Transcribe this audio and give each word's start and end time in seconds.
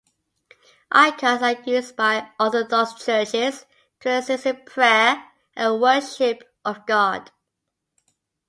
Icons 0.93 1.43
are 1.43 1.61
used 1.63 1.95
by 1.95 2.31
Orthodox 2.39 3.05
Churches 3.05 3.67
to 3.99 4.09
assist 4.09 4.47
in 4.47 4.65
prayer 4.65 5.23
and 5.55 5.79
worship 5.79 6.41
of 6.65 6.83
God. 6.87 7.29